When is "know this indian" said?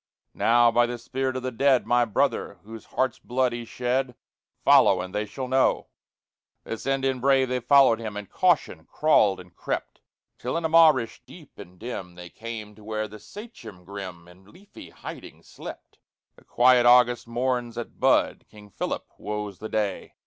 5.47-7.19